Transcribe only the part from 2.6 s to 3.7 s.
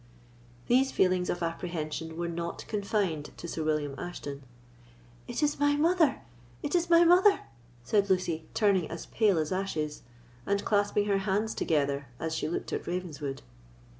confined to Sir